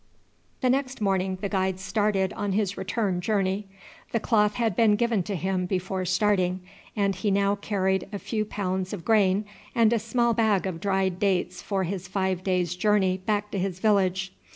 [0.61, 3.67] The next morning the guide started on his return journey.
[4.13, 6.61] The cloth had been given to him before starting,
[6.95, 9.45] and he now carried a few pounds of grain
[9.75, 13.59] and a small bag full of dried dates for his five days' journey back to
[13.59, 14.33] his village.